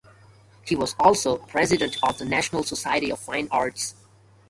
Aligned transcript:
He 0.65 0.75
was 0.75 0.95
also 0.99 1.37
president 1.37 1.95
of 2.01 2.17
the 2.17 2.25
National 2.25 2.63
Society 2.63 3.11
of 3.11 3.19
Fine 3.19 3.49
Arts. 3.51 3.93